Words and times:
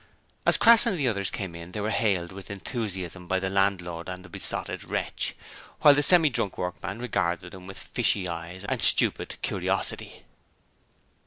As 0.47 0.57
Crass 0.57 0.87
and 0.87 0.97
the 0.97 1.07
others 1.07 1.29
came 1.29 1.53
in 1.53 1.73
they 1.73 1.79
were 1.79 1.91
hailed 1.91 2.31
with 2.31 2.49
enthusiasm 2.49 3.27
by 3.27 3.39
the 3.39 3.51
landlord 3.51 4.09
and 4.09 4.25
the 4.25 4.29
Besotted 4.29 4.83
Wretch, 4.83 5.35
while 5.81 5.93
the 5.93 6.01
semi 6.01 6.31
drunk 6.31 6.57
workman 6.57 6.97
regarded 6.97 7.51
them 7.51 7.67
with 7.67 7.77
fishy 7.77 8.27
eyes 8.27 8.65
and 8.67 8.81
stupid 8.81 9.37
curiosity. 9.43 10.23